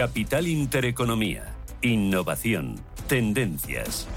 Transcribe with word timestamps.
Capital 0.00 0.48
Intereconomía. 0.48 1.54
Innovación. 1.82 2.76
Tendencias. 3.06 4.08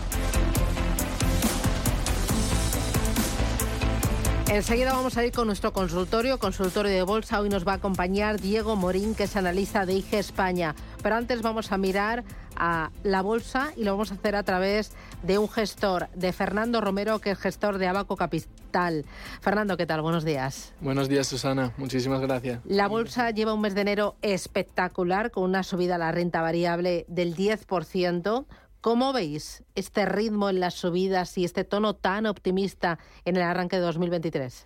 Enseguida 4.50 4.94
vamos 4.94 5.18
a 5.18 5.26
ir 5.26 5.32
con 5.32 5.48
nuestro 5.48 5.72
consultorio, 5.74 6.38
consultorio 6.38 6.92
de 6.92 7.02
bolsa. 7.02 7.40
Hoy 7.40 7.50
nos 7.50 7.66
va 7.66 7.72
a 7.72 7.76
acompañar 7.76 8.40
Diego 8.40 8.76
Morín, 8.76 9.16
que 9.16 9.24
es 9.24 9.36
analista 9.36 9.86
de 9.86 9.94
IG 9.94 10.16
España. 10.16 10.76
Pero 11.02 11.16
antes 11.16 11.42
vamos 11.42 11.72
a 11.72 11.78
mirar 11.78 12.24
a 12.56 12.92
la 13.04 13.22
bolsa 13.22 13.72
y 13.76 13.84
lo 13.84 13.92
vamos 13.92 14.12
a 14.12 14.16
hacer 14.16 14.36
a 14.36 14.44
través 14.44 14.92
de 15.24 15.38
un 15.38 15.50
gestor, 15.50 16.10
de 16.14 16.34
Fernando 16.34 16.82
Romero, 16.82 17.20
que 17.20 17.32
es 17.32 17.40
gestor 17.40 17.78
de 17.78 17.88
Abaco 17.88 18.16
Capital. 18.16 19.06
Fernando, 19.42 19.78
¿qué 19.78 19.86
tal? 19.86 20.02
Buenos 20.02 20.26
días. 20.26 20.74
Buenos 20.82 21.10
días, 21.10 21.26
Susana. 21.26 21.74
Muchísimas 21.78 22.22
gracias. 22.22 22.60
La 22.66 22.88
bolsa 22.88 23.32
lleva 23.32 23.54
un 23.54 23.62
mes 23.62 23.76
de 23.76 23.82
enero 23.82 24.18
espectacular, 24.22 25.32
con 25.32 25.46
una 25.46 25.64
subida 25.64 25.96
a 25.96 26.00
la 26.00 26.12
renta 26.12 26.42
variable 26.42 27.06
del 27.08 27.36
10%. 27.36 28.46
¿Cómo 28.84 29.14
veis 29.14 29.64
este 29.76 30.06
ritmo 30.06 30.50
en 30.50 30.60
las 30.60 30.74
subidas 30.74 31.38
y 31.38 31.46
este 31.46 31.64
tono 31.64 31.96
tan 31.96 32.26
optimista 32.26 33.00
en 33.24 33.38
el 33.38 33.44
arranque 33.44 33.78
de 33.78 33.82
2023? 33.82 34.66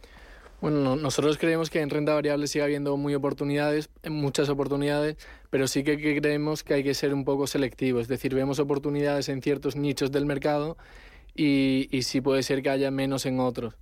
Bueno, 0.59 0.95
nosotros 0.95 1.37
creemos 1.37 1.69
que 1.69 1.81
en 1.81 1.91
renta 1.91 2.15
variable 2.15 2.47
sigue 2.47 2.63
habiendo 2.63 2.97
muy 2.97 3.13
oportunidades, 3.13 3.91
muchas 4.09 4.49
oportunidades, 4.49 5.17
pero 5.51 5.67
sí 5.67 5.83
que 5.83 6.19
creemos 6.19 6.63
que 6.63 6.73
hay 6.73 6.83
que 6.83 6.95
ser 6.95 7.13
un 7.13 7.25
poco 7.25 7.45
selectivo. 7.45 7.99
Es 7.99 8.07
decir, 8.07 8.33
vemos 8.33 8.57
oportunidades 8.57 9.29
en 9.29 9.43
ciertos 9.43 9.75
nichos 9.75 10.11
del 10.11 10.25
mercado 10.25 10.77
y, 11.35 11.87
y 11.95 12.01
sí 12.01 12.19
puede 12.19 12.41
ser 12.41 12.63
que 12.63 12.71
haya 12.71 12.89
menos 12.89 13.27
en 13.27 13.39
otros. 13.39 13.75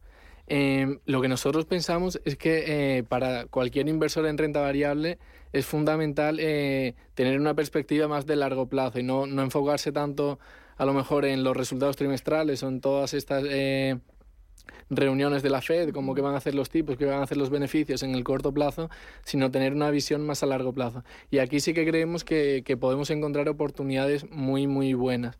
Eh, 0.48 1.00
lo 1.06 1.22
que 1.22 1.28
nosotros 1.28 1.66
pensamos 1.66 2.22
es 2.24 2.36
que 2.38 2.98
eh, 2.98 3.04
para 3.04 3.46
cualquier 3.46 3.88
inversor 3.88 4.28
en 4.28 4.38
renta 4.38 4.62
variable 4.62 5.18
es 5.54 5.66
fundamental 5.66 6.38
eh, 6.40 6.96
tener 7.14 7.40
una 7.40 7.54
perspectiva 7.54 8.08
más 8.08 8.26
de 8.26 8.36
largo 8.36 8.68
plazo 8.68 9.00
y 9.00 9.04
no, 9.04 9.26
no, 9.26 9.42
enfocarse 9.42 9.92
tanto 9.92 10.38
a 10.78 10.86
lo 10.86 10.94
mejor 10.94 11.26
en 11.26 11.44
los 11.44 11.56
resultados 11.56 11.96
trimestrales 11.96 12.62
o 12.62 12.68
en 12.68 12.82
todas 12.82 13.14
estas 13.14 13.44
eh, 13.48 13.98
reuniones 14.90 15.42
de 15.44 15.50
la 15.50 15.62
Fed, 15.62 15.92
como 15.92 16.14
que 16.14 16.22
van 16.22 16.34
a 16.34 16.38
hacer 16.38 16.56
los 16.56 16.70
tipos, 16.70 16.98
que 16.98 17.06
van 17.06 17.20
a 17.20 17.24
hacer 17.24 17.38
los 17.38 17.50
beneficios 17.50 18.04
en 18.04 18.14
el 18.14 18.24
corto 18.24 18.54
plazo, 18.54 18.90
sino 19.24 19.50
tener 19.50 19.74
una 19.74 19.90
visión 19.92 20.26
más 20.26 20.44
a 20.44 20.46
largo 20.46 20.74
plazo. 20.74 21.04
Y 21.32 21.40
aquí 21.40 21.60
sí 21.60 21.74
que 21.74 21.86
creemos 21.86 22.24
que, 22.24 22.64
que 22.66 22.78
podemos 22.78 23.10
encontrar 23.10 23.48
oportunidades 23.50 24.30
muy, 24.30 24.68
muy 24.68 24.94
buenas. 24.94 25.38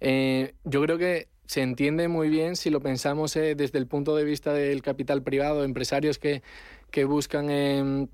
Eh, 0.00 0.54
yo 0.64 0.82
creo 0.82 0.98
que 0.98 1.28
se 1.46 1.62
entiende 1.62 2.08
muy 2.08 2.28
bien 2.28 2.56
si 2.56 2.70
lo 2.70 2.80
pensamos 2.80 3.36
eh, 3.36 3.54
desde 3.54 3.78
el 3.78 3.86
punto 3.86 4.16
de 4.16 4.24
vista 4.24 4.52
del 4.52 4.82
capital 4.82 5.22
privado, 5.22 5.64
empresarios 5.64 6.18
que, 6.18 6.42
que 6.90 7.04
buscan... 7.04 7.48
Eh, 7.50 8.08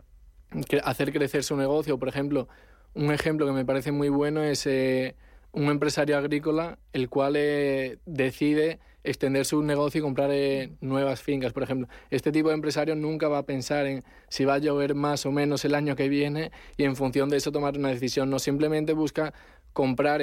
hacer 0.84 1.12
crecer 1.12 1.44
su 1.44 1.56
negocio. 1.56 1.98
Por 1.98 2.08
ejemplo, 2.08 2.48
un 2.94 3.12
ejemplo 3.12 3.46
que 3.46 3.52
me 3.52 3.64
parece 3.64 3.92
muy 3.92 4.08
bueno 4.08 4.42
es 4.42 4.66
eh, 4.66 5.16
un 5.52 5.64
empresario 5.64 6.16
agrícola 6.16 6.78
el 6.92 7.08
cual 7.08 7.34
eh, 7.36 7.98
decide 8.06 8.80
extender 9.04 9.44
su 9.44 9.62
negocio 9.62 9.98
y 9.98 10.02
comprar 10.02 10.30
eh, 10.32 10.70
nuevas 10.80 11.20
fincas, 11.22 11.52
por 11.52 11.64
ejemplo. 11.64 11.88
Este 12.10 12.30
tipo 12.30 12.48
de 12.48 12.54
empresario 12.54 12.94
nunca 12.94 13.28
va 13.28 13.38
a 13.38 13.42
pensar 13.46 13.86
en 13.86 14.04
si 14.28 14.44
va 14.44 14.54
a 14.54 14.58
llover 14.58 14.94
más 14.94 15.26
o 15.26 15.32
menos 15.32 15.64
el 15.64 15.74
año 15.74 15.96
que 15.96 16.08
viene 16.08 16.52
y 16.76 16.84
en 16.84 16.94
función 16.94 17.28
de 17.28 17.38
eso 17.38 17.50
tomar 17.50 17.76
una 17.76 17.88
decisión. 17.88 18.30
No 18.30 18.38
simplemente 18.38 18.92
busca 18.92 19.34
comprar 19.72 20.20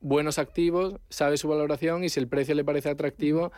buenos 0.00 0.38
activos, 0.38 0.94
sabe 1.08 1.36
su 1.36 1.48
valoración 1.48 2.04
y 2.04 2.08
si 2.08 2.20
el 2.20 2.28
precio 2.28 2.54
le 2.54 2.64
parece 2.64 2.90
atractivo, 2.90 3.52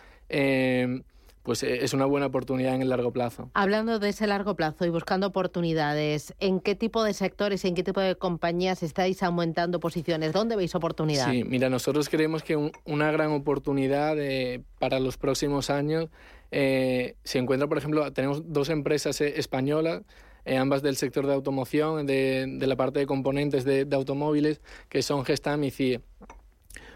pues 1.42 1.62
eh, 1.62 1.84
es 1.84 1.92
una 1.92 2.06
buena 2.06 2.26
oportunidad 2.26 2.74
en 2.74 2.82
el 2.82 2.88
largo 2.88 3.12
plazo. 3.12 3.50
Hablando 3.54 3.98
de 3.98 4.10
ese 4.10 4.26
largo 4.26 4.54
plazo 4.54 4.84
y 4.84 4.90
buscando 4.90 5.26
oportunidades, 5.26 6.34
¿en 6.38 6.60
qué 6.60 6.74
tipo 6.74 7.02
de 7.02 7.14
sectores 7.14 7.64
y 7.64 7.68
en 7.68 7.74
qué 7.74 7.82
tipo 7.82 8.00
de 8.00 8.16
compañías 8.16 8.82
estáis 8.82 9.22
aumentando 9.22 9.80
posiciones? 9.80 10.32
¿Dónde 10.32 10.56
veis 10.56 10.74
oportunidad? 10.74 11.30
Sí, 11.30 11.44
mira, 11.44 11.68
nosotros 11.68 12.08
creemos 12.08 12.42
que 12.42 12.56
una 12.84 13.10
gran 13.10 13.32
oportunidad 13.32 14.16
eh, 14.18 14.62
para 14.78 15.00
los 15.00 15.16
próximos 15.16 15.70
años 15.70 16.08
eh, 16.50 17.16
se 17.24 17.38
encuentra, 17.38 17.68
por 17.68 17.78
ejemplo, 17.78 18.12
tenemos 18.12 18.52
dos 18.52 18.68
empresas 18.68 19.20
españolas, 19.20 20.02
ambas 20.46 20.82
del 20.82 20.96
sector 20.96 21.26
de 21.26 21.34
automoción, 21.34 22.06
de, 22.06 22.46
de, 22.48 22.66
la 22.66 22.76
parte 22.76 22.98
de 22.98 23.06
componentes 23.06 23.64
de, 23.64 23.84
de 23.84 23.96
automóviles, 23.96 24.60
que 24.88 25.02
son 25.02 25.24
Gestam 25.24 25.64
y 25.64 25.70
CIE. 25.70 26.00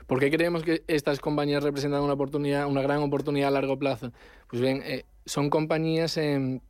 ¿Por 0.06 0.20
qué 0.20 0.30
creemos 0.30 0.62
que 0.62 0.84
estas 0.86 1.18
compañías 1.18 1.64
representan 1.64 2.02
una 2.02 2.12
oportunidad, 2.12 2.66
una 2.66 2.80
gran 2.80 2.98
oportunidad 3.02 3.48
a 3.48 3.50
largo 3.50 3.76
plazo? 3.76 4.12
Pues 4.48 4.62
bien, 4.62 4.82
eh, 4.84 5.04
son 5.24 5.50
compañías 5.50 6.16
em, 6.16 6.60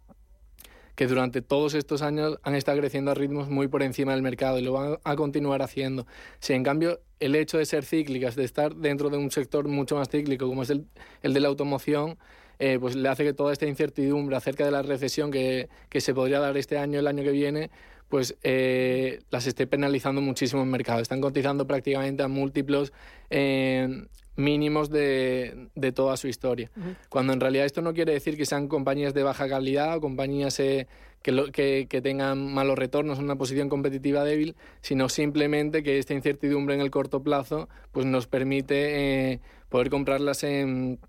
que 0.94 1.06
durante 1.06 1.42
todos 1.42 1.74
estos 1.74 2.00
años 2.00 2.38
han 2.42 2.54
estado 2.54 2.78
creciendo 2.78 3.10
a 3.10 3.14
ritmos 3.14 3.50
muy 3.50 3.68
por 3.68 3.82
encima 3.82 4.12
del 4.12 4.22
mercado 4.22 4.58
y 4.58 4.62
lo 4.62 4.72
van 4.72 4.98
a 5.04 5.16
continuar 5.16 5.60
haciendo. 5.60 6.06
Si 6.40 6.54
en 6.54 6.64
cambio 6.64 7.00
el 7.20 7.34
hecho 7.34 7.58
de 7.58 7.66
ser 7.66 7.84
cíclicas, 7.84 8.36
de 8.36 8.44
estar 8.44 8.74
dentro 8.74 9.10
de 9.10 9.18
un 9.18 9.30
sector 9.30 9.68
mucho 9.68 9.96
más 9.96 10.08
cíclico 10.08 10.48
como 10.48 10.62
es 10.62 10.70
el, 10.70 10.86
el 11.22 11.34
de 11.34 11.40
la 11.40 11.48
automoción, 11.48 12.18
eh, 12.58 12.78
pues 12.80 12.96
le 12.96 13.08
hace 13.08 13.24
que 13.24 13.32
toda 13.32 13.52
esta 13.52 13.66
incertidumbre 13.66 14.36
acerca 14.36 14.64
de 14.64 14.70
la 14.70 14.82
recesión 14.82 15.30
que, 15.30 15.68
que 15.88 16.00
se 16.00 16.14
podría 16.14 16.40
dar 16.40 16.56
este 16.56 16.78
año, 16.78 16.98
el 16.98 17.06
año 17.06 17.22
que 17.22 17.32
viene, 17.32 17.70
pues 18.08 18.36
eh, 18.42 19.20
las 19.30 19.46
esté 19.46 19.66
penalizando 19.66 20.20
muchísimo 20.20 20.62
en 20.62 20.68
el 20.68 20.72
mercado. 20.72 21.00
Están 21.00 21.20
cotizando 21.20 21.66
prácticamente 21.66 22.22
a 22.22 22.28
múltiplos 22.28 22.92
eh, 23.30 24.06
mínimos 24.36 24.90
de, 24.90 25.68
de, 25.74 25.92
toda 25.92 26.16
su 26.16 26.28
historia. 26.28 26.70
Cuando 27.08 27.32
en 27.32 27.40
realidad 27.40 27.66
esto 27.66 27.82
no 27.82 27.94
quiere 27.94 28.12
decir 28.12 28.36
que 28.36 28.46
sean 28.46 28.68
compañías 28.68 29.14
de 29.14 29.22
baja 29.22 29.48
calidad 29.48 29.96
o 29.96 30.00
compañías 30.00 30.60
eh, 30.60 30.86
que, 31.22 31.50
que, 31.52 31.86
que, 31.88 32.02
tengan 32.02 32.52
malos 32.52 32.78
retornos, 32.78 33.18
una 33.18 33.36
posición 33.36 33.68
competitiva 33.68 34.24
débil, 34.24 34.54
sino 34.82 35.08
simplemente 35.08 35.82
que 35.82 35.98
esta 35.98 36.14
incertidumbre 36.14 36.74
en 36.74 36.82
el 36.82 36.90
corto 36.90 37.22
plazo 37.22 37.68
pues 37.90 38.06
nos 38.06 38.26
permite 38.26 39.40
poder 39.68 39.90
comprarlas 39.90 40.44
en, 40.44 41.00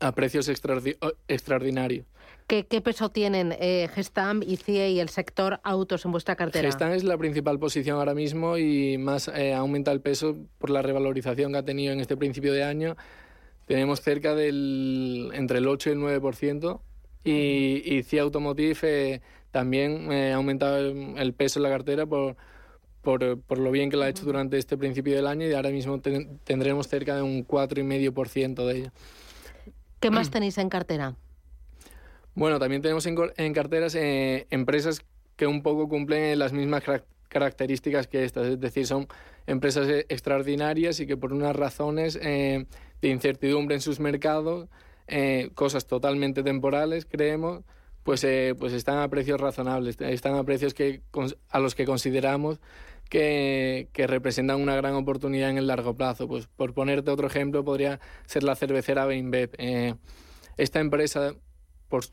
a 0.00 0.12
precios 0.12 0.48
extraordinarios. 0.48 2.06
¿Qué, 2.46 2.64
peso 2.64 3.10
tienen 3.10 3.54
eh, 3.60 3.90
Gestam 3.94 4.42
y 4.42 4.56
CIE 4.56 4.90
y 4.92 5.00
el 5.00 5.10
sector 5.10 5.60
autos 5.64 6.06
en 6.06 6.12
vuestra 6.12 6.34
cartera? 6.34 6.66
Gestam 6.66 6.92
es 6.92 7.04
la 7.04 7.18
principal 7.18 7.58
posición 7.58 7.98
ahora 7.98 8.14
mismo 8.14 8.56
y 8.56 8.96
más 8.96 9.28
eh, 9.28 9.52
aumenta 9.52 9.92
el 9.92 10.00
peso 10.00 10.34
por 10.56 10.70
la 10.70 10.80
revalorización 10.80 11.52
que 11.52 11.58
ha 11.58 11.64
tenido 11.64 11.92
en 11.92 12.00
este 12.00 12.16
principio 12.16 12.54
de 12.54 12.64
año. 12.64 12.96
Tenemos 13.66 14.00
cerca 14.00 14.34
del 14.34 15.30
entre 15.34 15.58
el 15.58 15.68
8 15.68 15.90
y 15.90 15.92
el 15.92 15.98
9%. 15.98 16.80
Y, 17.24 17.82
y 17.84 18.02
CIE 18.02 18.20
Automotive 18.20 18.78
eh, 18.82 19.20
también 19.50 20.10
eh, 20.10 20.32
ha 20.32 20.36
aumentado 20.36 20.78
el, 20.78 21.34
peso 21.34 21.58
en 21.58 21.64
la 21.64 21.68
cartera 21.68 22.06
por, 22.06 22.36
por, 23.02 23.40
por, 23.40 23.58
lo 23.58 23.70
bien 23.70 23.90
que 23.90 23.98
lo 23.98 24.04
ha 24.04 24.08
hecho 24.08 24.24
durante 24.24 24.56
este 24.56 24.78
principio 24.78 25.14
del 25.14 25.26
año 25.26 25.46
y 25.46 25.52
ahora 25.52 25.70
mismo 25.70 26.00
ten, 26.00 26.38
tendremos 26.44 26.88
cerca 26.88 27.16
de 27.16 27.22
un 27.22 27.46
4,5% 27.46 28.66
de 28.66 28.76
ello. 28.78 28.90
¿Qué 30.00 30.10
más 30.10 30.30
tenéis 30.32 30.58
en 30.58 30.68
cartera? 30.68 31.14
Bueno, 32.34 32.58
también 32.58 32.82
tenemos 32.82 33.04
en, 33.06 33.16
en 33.36 33.52
carteras 33.52 33.94
eh, 33.94 34.46
empresas 34.50 35.02
que 35.36 35.46
un 35.46 35.62
poco 35.62 35.88
cumplen 35.88 36.38
las 36.38 36.52
mismas 36.52 36.82
características 37.28 38.06
que 38.06 38.24
estas, 38.24 38.46
es 38.48 38.60
decir, 38.60 38.86
son 38.86 39.06
empresas 39.46 39.88
eh, 39.88 40.04
extraordinarias 40.08 41.00
y 41.00 41.06
que 41.06 41.16
por 41.16 41.32
unas 41.32 41.54
razones 41.54 42.18
eh, 42.20 42.66
de 43.00 43.08
incertidumbre 43.08 43.76
en 43.76 43.80
sus 43.80 44.00
mercados, 44.00 44.68
eh, 45.06 45.50
cosas 45.54 45.86
totalmente 45.86 46.42
temporales, 46.42 47.06
creemos, 47.06 47.62
pues, 48.02 48.26
pues 48.58 48.72
están 48.72 48.98
a 48.98 49.08
precios 49.08 49.40
razonables, 49.40 50.00
están 50.00 50.34
a 50.34 50.44
precios 50.44 50.72
que, 50.72 51.02
a 51.50 51.58
los 51.58 51.74
que 51.74 51.84
consideramos 51.84 52.58
que, 53.08 53.88
que, 53.92 54.06
representan 54.06 54.60
una 54.60 54.76
gran 54.76 54.94
oportunidad 54.94 55.50
en 55.50 55.58
el 55.58 55.66
largo 55.66 55.94
plazo. 55.94 56.28
Pues 56.28 56.46
por 56.46 56.74
ponerte 56.74 57.10
otro 57.10 57.26
ejemplo, 57.26 57.64
podría 57.64 58.00
ser 58.26 58.42
la 58.42 58.56
cervecera 58.56 59.06
Beinbev. 59.06 59.50
Eh, 59.58 59.94
esta 60.56 60.80
empresa 60.80 61.34
por 61.88 62.04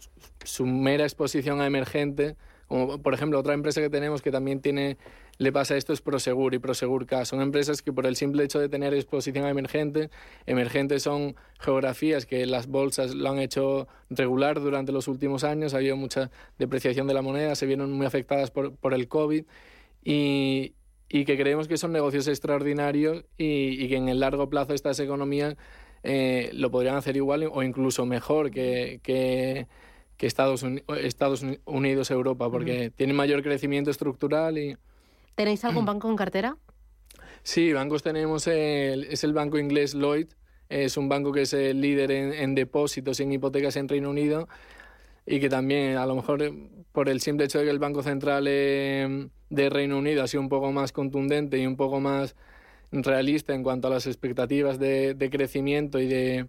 su 0.43 0.65
mera 0.65 1.03
exposición 1.03 1.61
a 1.61 1.67
emergente, 1.67 2.37
como 2.67 3.01
por 3.01 3.13
ejemplo 3.13 3.39
otra 3.39 3.53
empresa 3.53 3.81
que 3.81 3.89
tenemos 3.89 4.21
que 4.21 4.31
también 4.31 4.61
tiene 4.61 4.97
le 5.37 5.51
pasa 5.51 5.75
esto 5.75 5.91
es 5.91 6.01
Prosegur 6.01 6.53
y 6.53 6.59
Prosegur 6.59 7.05
K. 7.05 7.25
Son 7.25 7.41
empresas 7.41 7.81
que 7.81 7.91
por 7.91 8.05
el 8.05 8.15
simple 8.15 8.43
hecho 8.43 8.59
de 8.59 8.69
tener 8.69 8.93
exposición 8.93 9.43
a 9.43 9.49
emergente, 9.49 10.09
emergentes 10.45 11.03
son 11.03 11.35
geografías 11.59 12.25
que 12.25 12.45
las 12.45 12.67
bolsas 12.67 13.13
lo 13.13 13.29
han 13.29 13.39
hecho 13.39 13.87
regular 14.09 14.61
durante 14.61 14.93
los 14.93 15.09
últimos 15.09 15.43
años, 15.43 15.73
ha 15.73 15.77
habido 15.77 15.97
mucha 15.97 16.31
depreciación 16.57 17.05
de 17.07 17.13
la 17.13 17.21
moneda, 17.21 17.55
se 17.55 17.65
vieron 17.65 17.91
muy 17.91 18.05
afectadas 18.05 18.49
por, 18.49 18.75
por 18.75 18.93
el 18.93 19.09
COVID 19.09 19.43
y, 20.05 20.73
y, 21.09 21.25
que 21.25 21.37
creemos 21.37 21.67
que 21.67 21.77
son 21.77 21.91
negocios 21.91 22.27
extraordinarios 22.27 23.25
y, 23.37 23.83
y, 23.83 23.89
que 23.89 23.97
en 23.97 24.09
el 24.09 24.19
largo 24.19 24.49
plazo 24.49 24.73
estas 24.73 24.99
economías 24.99 25.55
eh, 26.03 26.49
lo 26.53 26.71
podrían 26.71 26.95
hacer 26.95 27.15
igual 27.15 27.49
o 27.51 27.63
incluso 27.63 28.05
mejor 28.05 28.51
que, 28.51 28.99
que 29.03 29.67
que 30.17 30.27
Estados, 30.27 30.65
Estados 31.01 31.45
Unidos, 31.65 32.11
Europa, 32.11 32.49
porque 32.49 32.91
tienen 32.95 33.15
mayor 33.15 33.43
crecimiento 33.43 33.91
estructural 33.91 34.57
y 34.57 34.77
¿Tenéis 35.35 35.65
algún 35.65 35.85
banco 35.85 36.09
en 36.09 36.15
cartera? 36.15 36.57
Sí, 37.43 37.73
bancos 37.73 38.01
tenemos, 38.01 38.47
el, 38.47 39.03
es 39.03 39.25
el 39.25 39.33
banco 39.33 39.59
inglés 39.59 39.93
Lloyd, 39.93 40.27
es 40.69 40.95
un 40.95 41.09
banco 41.09 41.33
que 41.33 41.41
es 41.41 41.53
el 41.53 41.81
líder 41.81 42.11
en, 42.11 42.55
depósitos 42.55 43.19
y 43.19 43.23
en 43.23 43.33
hipotecas 43.33 43.75
en 43.75 43.89
Reino 43.89 44.09
Unido 44.09 44.47
y 45.25 45.39
que 45.39 45.49
también 45.49 45.97
a 45.97 46.05
lo 46.05 46.15
mejor 46.15 46.51
por 46.91 47.09
el 47.09 47.19
simple 47.21 47.45
hecho 47.45 47.59
de 47.59 47.65
que 47.65 47.71
el 47.71 47.79
Banco 47.79 48.03
Central 48.03 48.45
eh, 48.47 49.27
de 49.49 49.69
Reino 49.69 49.97
Unido 49.97 50.23
ha 50.23 50.27
sido 50.27 50.41
un 50.41 50.49
poco 50.49 50.71
más 50.71 50.91
contundente 50.91 51.57
y 51.57 51.65
un 51.65 51.75
poco 51.75 51.99
más 51.99 52.35
realista 52.91 53.53
en 53.53 53.63
cuanto 53.63 53.87
a 53.87 53.91
las 53.91 54.07
expectativas 54.07 54.79
de, 54.79 55.13
de 55.13 55.29
crecimiento 55.29 55.99
y 55.99 56.07
de, 56.07 56.47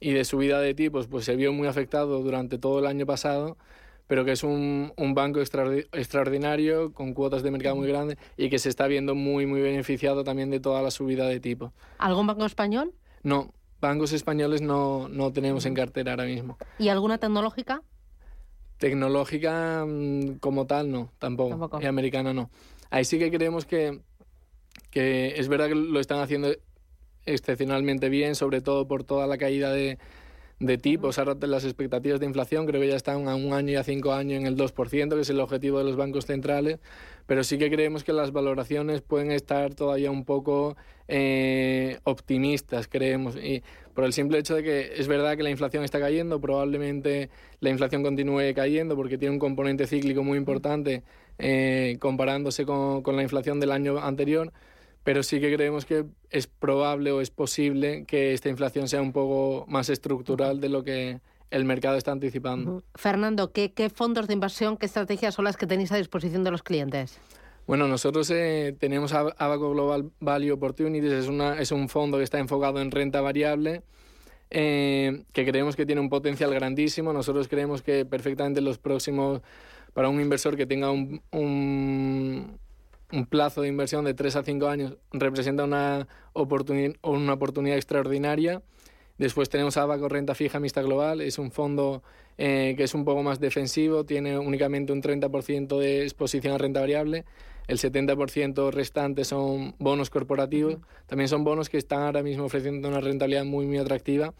y 0.00 0.12
de 0.12 0.24
subida 0.24 0.60
de 0.60 0.74
tipos, 0.74 1.06
pues 1.06 1.24
se 1.24 1.36
vio 1.36 1.52
muy 1.52 1.68
afectado 1.68 2.22
durante 2.22 2.58
todo 2.58 2.80
el 2.80 2.86
año 2.86 3.06
pasado 3.06 3.56
pero 4.08 4.24
que 4.24 4.32
es 4.32 4.42
un, 4.42 4.92
un 4.96 5.14
banco 5.14 5.38
extraordinario, 5.38 6.92
con 6.92 7.12
cuotas 7.12 7.42
de 7.42 7.50
mercado 7.50 7.76
muy 7.76 7.86
grandes 7.86 8.16
y 8.36 8.48
que 8.48 8.58
se 8.58 8.70
está 8.70 8.86
viendo 8.86 9.14
muy, 9.14 9.46
muy 9.46 9.60
beneficiado 9.60 10.24
también 10.24 10.50
de 10.50 10.60
toda 10.60 10.82
la 10.82 10.90
subida 10.90 11.28
de 11.28 11.38
tipo. 11.40 11.72
¿Algún 11.98 12.26
banco 12.26 12.46
español? 12.46 12.94
No, 13.22 13.52
bancos 13.80 14.12
españoles 14.12 14.62
no, 14.62 15.08
no 15.08 15.30
tenemos 15.32 15.66
en 15.66 15.74
cartera 15.74 16.12
ahora 16.12 16.24
mismo. 16.24 16.56
¿Y 16.78 16.88
alguna 16.88 17.18
tecnológica? 17.18 17.82
Tecnológica 18.78 19.84
mm, 19.86 20.38
como 20.40 20.66
tal, 20.66 20.90
no, 20.90 21.12
tampoco. 21.18 21.50
tampoco. 21.50 21.82
Y 21.82 21.86
americana 21.86 22.32
no. 22.32 22.50
Ahí 22.90 23.04
sí 23.04 23.18
que 23.18 23.30
creemos 23.30 23.66
que, 23.66 24.00
que 24.90 25.34
es 25.36 25.48
verdad 25.48 25.68
que 25.68 25.74
lo 25.74 26.00
están 26.00 26.20
haciendo 26.20 26.48
excepcionalmente 27.26 28.08
bien, 28.08 28.34
sobre 28.34 28.60
todo 28.60 28.88
por 28.88 29.04
toda 29.04 29.26
la 29.26 29.36
caída 29.36 29.70
de, 29.70 29.98
de 30.60 30.76
tipos, 30.76 31.18
ahora 31.18 31.36
las 31.46 31.64
expectativas 31.64 32.18
de 32.18 32.26
inflación 32.26 32.66
creo 32.66 32.80
que 32.80 32.88
ya 32.88 32.96
están 32.96 33.28
a 33.28 33.36
un 33.36 33.52
año 33.52 33.72
y 33.72 33.76
a 33.76 33.84
cinco 33.84 34.12
años 34.12 34.40
en 34.40 34.46
el 34.46 34.56
2%, 34.56 35.14
que 35.14 35.20
es 35.20 35.30
el 35.30 35.40
objetivo 35.40 35.78
de 35.78 35.84
los 35.84 35.96
bancos 35.96 36.26
centrales, 36.26 36.80
pero 37.26 37.44
sí 37.44 37.58
que 37.58 37.70
creemos 37.70 38.02
que 38.02 38.12
las 38.12 38.32
valoraciones 38.32 39.00
pueden 39.00 39.30
estar 39.30 39.74
todavía 39.74 40.10
un 40.10 40.24
poco 40.24 40.76
eh, 41.06 41.98
optimistas, 42.02 42.88
creemos, 42.88 43.36
y 43.36 43.62
por 43.98 44.04
el 44.04 44.12
simple 44.12 44.38
hecho 44.38 44.54
de 44.54 44.62
que 44.62 44.92
es 44.94 45.08
verdad 45.08 45.36
que 45.36 45.42
la 45.42 45.50
inflación 45.50 45.82
está 45.82 45.98
cayendo, 45.98 46.40
probablemente 46.40 47.30
la 47.58 47.70
inflación 47.70 48.04
continúe 48.04 48.54
cayendo 48.54 48.94
porque 48.94 49.18
tiene 49.18 49.32
un 49.32 49.40
componente 49.40 49.88
cíclico 49.88 50.22
muy 50.22 50.38
importante 50.38 51.02
eh, 51.36 51.96
comparándose 51.98 52.64
con, 52.64 53.02
con 53.02 53.16
la 53.16 53.24
inflación 53.24 53.58
del 53.58 53.72
año 53.72 53.98
anterior, 53.98 54.52
pero 55.02 55.24
sí 55.24 55.40
que 55.40 55.52
creemos 55.52 55.84
que 55.84 56.04
es 56.30 56.46
probable 56.46 57.10
o 57.10 57.20
es 57.20 57.30
posible 57.30 58.04
que 58.06 58.34
esta 58.34 58.48
inflación 58.48 58.86
sea 58.86 59.02
un 59.02 59.12
poco 59.12 59.64
más 59.66 59.88
estructural 59.88 60.60
de 60.60 60.68
lo 60.68 60.84
que 60.84 61.18
el 61.50 61.64
mercado 61.64 61.96
está 61.96 62.12
anticipando. 62.12 62.84
Fernando, 62.94 63.50
¿qué, 63.50 63.90
fondos 63.92 64.28
de 64.28 64.34
inversión, 64.34 64.76
qué 64.76 64.86
estrategias 64.86 65.34
son 65.34 65.44
las 65.44 65.56
que 65.56 65.66
tenéis 65.66 65.90
a 65.90 65.96
disposición 65.96 66.44
de 66.44 66.52
los 66.52 66.62
clientes? 66.62 67.18
Bueno, 67.68 67.86
nosotros 67.86 68.30
eh, 68.30 68.74
tenemos 68.80 69.12
Abaco 69.12 69.70
Global 69.70 70.10
Value 70.20 70.52
Opportunities, 70.52 71.12
es, 71.12 71.28
una, 71.28 71.60
es 71.60 71.70
un 71.70 71.90
fondo 71.90 72.16
que 72.16 72.24
está 72.24 72.38
enfocado 72.38 72.80
en 72.80 72.90
renta 72.90 73.20
variable, 73.20 73.82
eh, 74.48 75.24
que 75.34 75.44
creemos 75.44 75.76
que 75.76 75.84
tiene 75.84 76.00
un 76.00 76.08
potencial 76.08 76.54
grandísimo. 76.54 77.12
Nosotros 77.12 77.46
creemos 77.46 77.82
que 77.82 78.06
perfectamente 78.06 78.62
los 78.62 78.78
próximos, 78.78 79.42
para 79.92 80.08
un 80.08 80.18
inversor 80.18 80.56
que 80.56 80.64
tenga 80.64 80.90
un, 80.90 81.20
un 81.30 83.26
plazo 83.26 83.60
de 83.60 83.68
inversión 83.68 84.06
de 84.06 84.14
3 84.14 84.36
a 84.36 84.42
5 84.44 84.66
años 84.66 84.96
representa 85.12 85.64
una, 85.64 86.08
oportunidad 86.32 87.76
extraordinaria. 87.76 88.62
Después 89.18 89.50
tenemos 89.50 89.76
Abaco 89.76 90.08
Renta 90.08 90.34
Fija 90.34 90.58
Mixta 90.58 90.80
Global, 90.80 91.20
es 91.20 91.38
un 91.38 91.50
fondo 91.50 92.02
eh, 92.38 92.74
que 92.78 92.84
es 92.84 92.94
un 92.94 93.04
poco 93.04 93.22
más 93.22 93.40
defensivo, 93.40 94.04
tiene 94.04 94.38
únicamente 94.38 94.92
un 94.92 95.02
30% 95.02 95.78
de 95.78 96.04
exposición 96.04 96.54
a 96.54 96.58
renta 96.58 96.80
variable, 96.80 97.26
el 97.68 97.78
70% 97.78 98.72
restante 98.72 99.24
son 99.24 99.74
bonos 99.78 100.10
corporativos, 100.10 100.78
también 101.06 101.28
son 101.28 101.44
bonos 101.44 101.68
que 101.68 101.76
están 101.76 102.02
ahora 102.02 102.22
mismo 102.22 102.44
ofreciendo 102.44 102.88
una 102.88 103.00
rentabilidad 103.00 103.44
muy, 103.44 103.66
muy 103.66 103.78
atractiva 103.78 104.34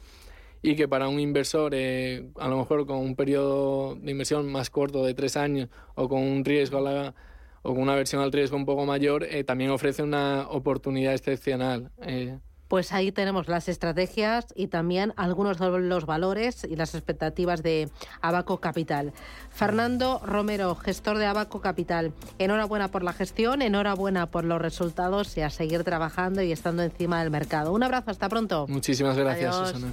y 0.63 0.75
que 0.75 0.89
para 0.89 1.09
un 1.09 1.21
inversor, 1.21 1.73
eh, 1.75 2.27
a 2.37 2.49
lo 2.49 2.57
mejor 2.57 2.87
con 2.87 2.99
un 2.99 3.15
periodo 3.15 3.95
de 3.97 4.11
inversión 4.11 4.51
más 4.51 4.71
corto 4.71 5.05
de 5.05 5.15
tres 5.15 5.37
años 5.37 5.69
o 5.95 6.09
con 6.09 6.23
un 6.23 6.45
riesgo 6.45 6.79
a 6.79 6.81
la 6.81 7.15
o 7.63 7.75
con 7.75 7.83
una 7.83 7.95
versión 7.95 8.23
al 8.23 8.33
riesgo 8.33 8.57
un 8.57 8.65
poco 8.65 8.87
mayor, 8.87 9.25
eh, 9.25 9.45
también 9.45 9.71
ofrece 9.71 10.03
una 10.03 10.47
oportunidad 10.49 11.13
excepcional. 11.13 11.91
Eh. 12.03 12.39
Pues 12.69 12.93
ahí 12.93 13.12
tenemos 13.12 13.49
las 13.49 13.69
estrategias 13.69 14.47
y 14.55 14.69
también 14.69 15.15
algunos 15.17 15.59
de 15.59 15.70
los 15.81 16.06
valores 16.06 16.65
y 16.65 16.76
las 16.76 16.94
expectativas 16.94 17.62
de 17.62 17.88
Abaco 18.20 18.61
Capital. 18.61 19.12
Fernando 19.50 20.20
Romero, 20.25 20.75
gestor 20.75 21.19
de 21.19 21.26
Abaco 21.26 21.61
Capital, 21.61 22.12
enhorabuena 22.38 22.88
por 22.88 23.03
la 23.03 23.12
gestión, 23.12 23.62
enhorabuena 23.62 24.26
por 24.26 24.44
los 24.44 24.61
resultados 24.61 25.37
y 25.37 25.41
a 25.41 25.50
seguir 25.50 25.82
trabajando 25.82 26.43
y 26.43 26.53
estando 26.53 26.82
encima 26.82 27.20
del 27.20 27.31
mercado. 27.31 27.73
Un 27.73 27.82
abrazo, 27.82 28.11
hasta 28.11 28.29
pronto. 28.29 28.67
Muchísimas 28.69 29.17
gracias, 29.17 29.56
Susana. 29.56 29.88